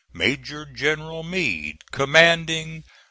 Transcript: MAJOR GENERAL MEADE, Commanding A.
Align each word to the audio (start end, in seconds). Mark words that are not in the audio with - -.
MAJOR 0.13 0.65
GENERAL 0.73 1.21
MEADE, 1.21 1.77
Commanding 1.91 2.77
A. 2.87 2.91